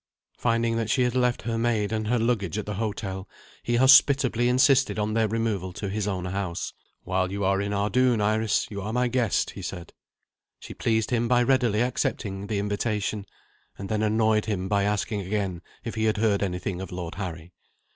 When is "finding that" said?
0.39-0.89